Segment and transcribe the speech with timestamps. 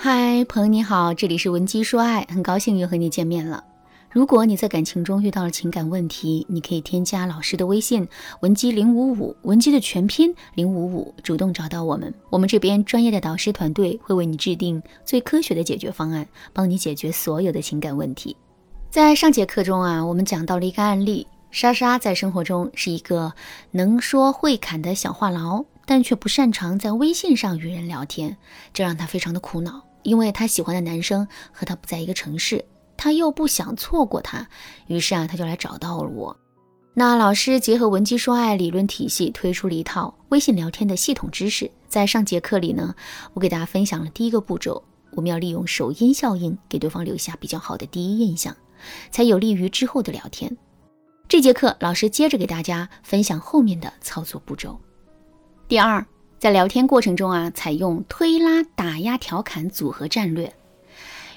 [0.00, 3.64] 嗨，朋友你好，这里是文姬说爱，很高兴又和你见面了。
[4.08, 8.06] 如果你在感情中遇到了情感问题，你可以添加老师的微信
[8.38, 18.36] 文姬零五五，文姬的全拼零五五，主动找到我们，我们这边专业的导师团队会为你制定最科学的解决方案，帮你解决所有的情感问题。
[18.90, 23.32] 在上节课中啊，我们讲到了一个案例，莎莎在生活中是一个
[23.72, 28.36] 能说会侃的小话痨，但却不擅长在微信上与人聊天，
[28.72, 29.82] 这让她非常的苦恼。
[30.08, 32.64] 因为他喜欢的男生和他不在一个城市，
[32.96, 34.48] 他又不想错过他，
[34.86, 36.34] 于是啊，他就来找到了我。
[36.94, 41.70] 那老师结合文姬说爱理论体系，推出了一套微信聊天的系统知识。
[41.86, 42.94] 在上节课里呢，
[43.34, 48.56] 我给大家分享了第一个步骤，我们要利用首因效应，给对方留下比较好的第一印象，
[49.10, 50.56] 才有利于之后的聊天。
[51.28, 54.80] 这节课老师接着给大家分享后面的操作步骤。
[55.68, 56.04] 第二。
[56.38, 60.54] 在聊天过程中啊，采用推拉、打压、调侃组合战略。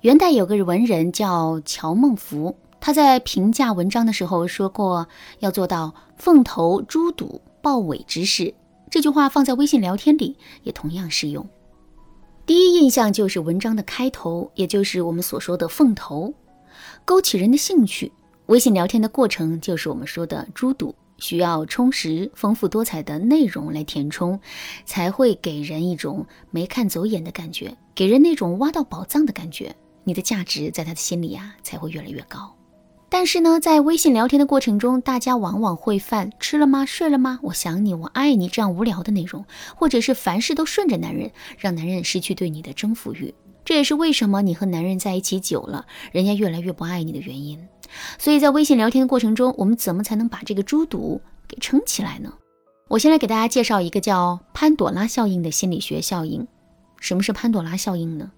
[0.00, 5.06] 元代有个文人叫乔梦福，他在评价文章的时候说过，
[5.40, 8.54] 要做到凤头猪肚豹尾之势。
[8.90, 11.46] 这句话放在微信聊天里也同样适用。
[12.46, 16.32] 第一印象就是文章的开头，也就是我们所说的凤头，
[17.04, 18.10] 勾起人的兴趣。
[18.46, 20.94] 微信聊天的过程就是我们说的猪肚。
[21.18, 24.38] 需要充实、丰富多彩的内容来填充，
[24.84, 29.74] 才会给人一种没看走眼的感觉，给人那种挖到宝藏的感觉。
[30.04, 32.54] 你的价值在他的心里啊，才会越来越高。
[33.08, 36.84] 但是呢，在微信聊天的过程中，大家往往会犯“吃了吗？
[36.84, 37.38] 睡了吗？
[37.42, 39.44] 我想你，我爱你”这样无聊的内容，
[39.76, 43.32] 或者是凡事都顺着男人，让男人失去对你的征服欲。
[43.64, 47.58] 这也是为什么你和男人在一起久了，人家越来越不爱你的原因。
[48.18, 52.32] 所以在微信聊天的过程中，我们怎么才能把这个猪肚给撑起来呢？
[52.88, 56.46] 我先来给大家介绍一个叫潘朵拉效应的心理学效应。
[57.00, 58.30] 什么是潘朵拉效应呢？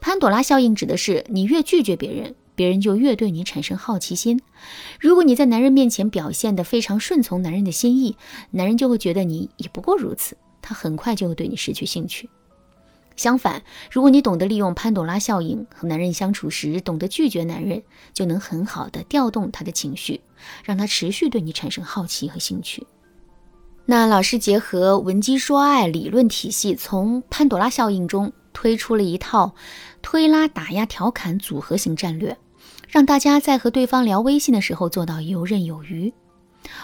[0.00, 4.40] 潘朵拉效应指的是你越拒绝别人，别人就越对你产生好奇心。
[5.00, 8.16] 如果你在男人面前表现得非常顺从男人的心意，
[8.50, 12.28] 男人就会觉得你也不过如此，他很快就会对你失去兴趣。
[13.22, 17.80] 相反，如果你懂得利用潘朵拉效应和男人相处时，懂得拒绝男人，
[18.12, 20.20] 就能很好的调动他的情绪，
[20.64, 22.84] 让他持续对你产生好奇和兴趣。
[23.86, 29.54] 那老师结合文姬说爱理论体系，从潘朵拉效应中推出了一套
[30.02, 32.36] 推拉、打压、调侃组合型战略，
[32.88, 36.12] 让大家在和对方聊微信的时候做到游刃有余。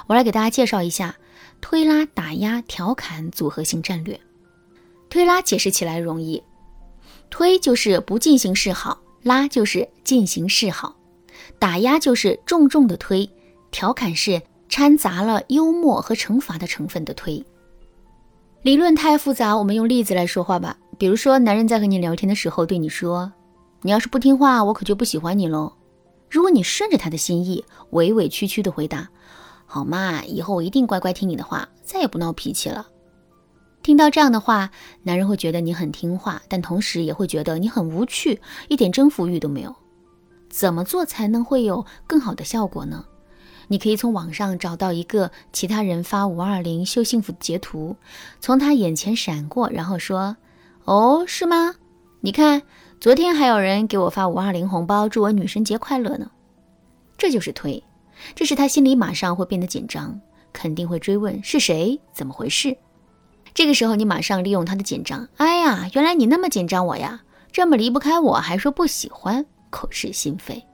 [0.07, 1.17] 我来给大家介绍一下
[1.61, 4.21] 推拉、打压、调侃组合型战略。
[5.11, 6.43] 推拉解释起来容易，
[7.31, 10.97] 推就是不进行示好，拉就是进行示好，
[11.59, 13.29] 打压就是重重的推，
[13.71, 17.45] 调侃是掺杂了幽默和惩罚的成分的推。
[18.63, 20.77] 理论太复杂，我们用例子来说话吧。
[20.99, 23.33] 比如说，男人在和你聊天的时候对你说
[23.83, 25.73] ：“你要是不听话，我可就不喜欢你喽。”
[26.29, 29.09] 如果你顺着他的心意，委委屈屈的回答
[29.65, 32.87] ：“好嘛，以后我一定乖乖听你的话，再也不闹脾气了。”
[33.89, 34.71] 听到这样的话，
[35.05, 38.39] 男人会觉得你很听话，但同时也会觉得你很无趣，
[38.69, 39.75] 一点征服欲都没有。
[40.51, 43.03] 怎么做才能会有更好的效果呢？
[43.69, 47.97] 你可以从网上找到一个其他人发五二零秀幸福的截图，
[48.41, 50.37] 从他眼前闪过，然后说
[50.85, 51.75] ：“哦，是吗？
[52.21, 52.61] 你看，
[53.01, 56.31] 昨天还有人给我发五二零红包，祝我女神节快乐呢。”
[57.17, 57.83] 这就是推，
[58.35, 60.21] 这时他心里马上会变得紧张，
[60.53, 62.77] 肯定会追问是谁，怎么回事。
[63.55, 65.29] 这个时候，你马上利用他的紧张。
[65.37, 70.65] 哎呀，原来你那么紧张我呀，这么离不开我，还说不喜欢，口是心非。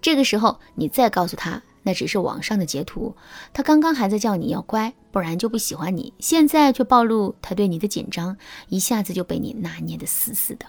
[0.00, 3.14] 这个时候，你再告诉他，那只是网上的截图，
[3.52, 8.36] 他刚刚还在叫你要乖，不然就不喜欢你，现在却暴露他对你的紧张，
[8.68, 10.66] 一下子就被你拿捏的死死的。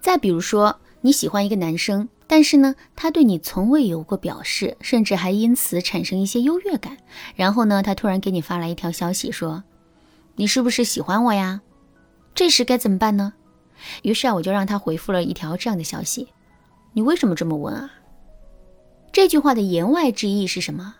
[0.00, 6.96] 再比如说，你喜欢一个男生，但是呢，他对你从未有过表示，甚至还因此产生一些优越感。
[7.34, 9.62] 然后呢，他突然给你发来一条消息说。
[10.36, 11.60] 你是不是喜欢我呀？
[12.34, 13.34] 这时该怎么办呢？
[14.02, 16.28] 于是啊，我就让他回复了一条这样的消息
[16.94, 17.90] ：“你为什么这么问啊？”
[19.12, 20.96] 这句话的言外之意是什么？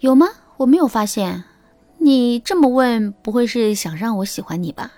[0.00, 0.26] 有吗？
[0.58, 1.44] 我没有发现。
[1.98, 4.92] 你这么问，不会是想让我喜欢你吧？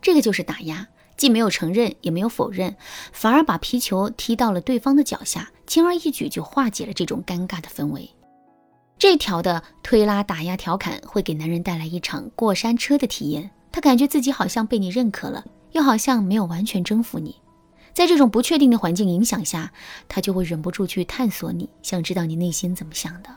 [0.00, 0.86] 这个就是打压，
[1.16, 2.76] 既没有承认，也没有否认，
[3.12, 8.08] 反而把皮球踢到了对方的脚下，轻而易举就化解了这种尴尬的氛围。
[8.98, 17.36] 这条的推拉、打压、调侃会给男人带来一场过山车的体验，他感觉自己好像被你认可了，又好像没有完全征服你。
[17.92, 19.72] 在这种不确定的环境影响下，
[20.08, 23.30] 他就会忍不住去探索你，想知道你内心怎么想的。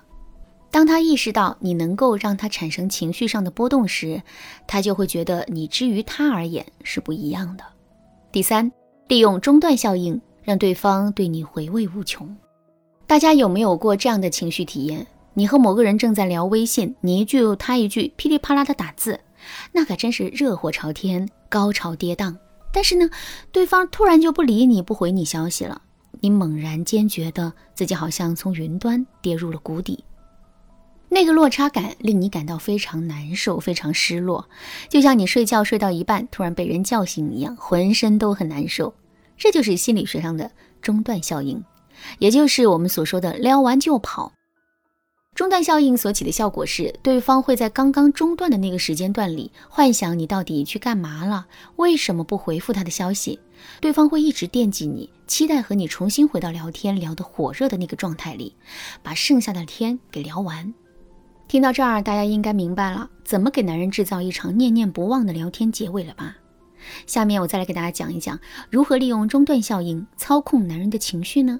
[0.71, 4.21] 当他意识到你能够让他产生情绪上的波动时，
[4.67, 7.63] 他就会觉得你之于他而言是不一样的。
[8.31, 8.71] 第三，
[9.07, 12.35] 利用中断效应，让对方对你回味无穷。
[13.05, 15.05] 大家有没有过这样的情绪体验？
[15.33, 19.21] 你和某个人正在聊微信，你一句他一句，噼里啪啦的打字，
[19.71, 22.35] 那可真是热火朝天，高潮跌宕。
[22.73, 23.09] 但是呢，
[23.51, 25.81] 对方突然就不理你，不回你消息了，
[26.19, 30.03] 你猛然间觉得自己好像从云端跌入了谷底。
[31.07, 34.49] 那个落差感令你感到非常难受，非常失落，
[34.89, 38.93] 就像你睡觉睡到一半突然被人叫醒一样，浑身都很难受。
[39.37, 40.51] 这就是心理学上的
[40.81, 41.63] 中断效应，
[42.19, 44.31] 也就是我们所说的撩完就跑。
[45.33, 51.47] 中断效应所起的效果是，对方会在刚刚中断的那个时间段里，幻想你到底去干嘛了，
[51.77, 53.39] 为什么不回复他的消息？
[53.79, 58.53] 对方会一直惦记你，期待和你重新回到聊天聊得火热的那个状态里，
[59.01, 60.73] 把剩下的天给聊完。
[61.47, 66.35] 听到这儿，大家应该明白了怎么给男人制造一场念念不忘的聊天结尾了吧？
[67.07, 68.37] 下面我再来给大家讲一讲
[68.69, 71.59] 如何利用中断效应操控男人的情绪呢？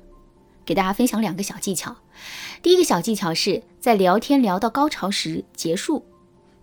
[0.65, 1.95] 给大家分享两个小技巧。
[2.61, 6.05] 第一个小技巧是在聊天聊到高潮时结束，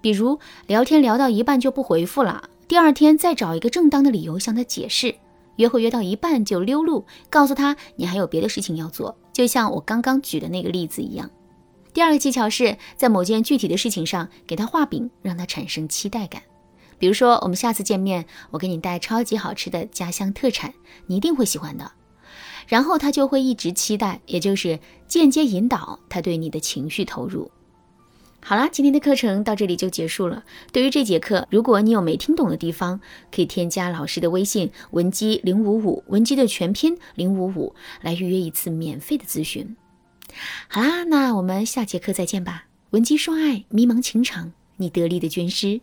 [0.01, 5.15] 比如聊天聊到一半就不回复了，第二天再找一个正当的理由向他解释。
[5.57, 11.29] 约会约到一半就溜路，告诉他你还有别的事情要做，就像我刚刚举的那个例子一样。
[11.93, 16.43] 第二个技巧是在某件具体的事情上给他画饼，让他产生期待感。
[16.97, 20.75] 比如说，我们下次见面，我给你带超级好吃的家乡特产，
[21.07, 21.91] 你一定会喜欢的。
[22.69, 24.79] 然后他就会一直期待，也就是
[25.09, 27.51] 间接引导他对你的情绪投入。
[28.41, 30.45] 好啦，今天的课程到这里就结束了。
[30.73, 33.01] 对于这节课，如果你有没听懂的地方，
[33.33, 39.77] 可以添加老师的微信文姬零五五，文姬的全拼零五五，来预约一次免费的咨询。
[40.69, 42.67] 好啦，那我们下节课再见吧。
[42.91, 45.81] 文姬说爱，迷茫情场，你得力的军师。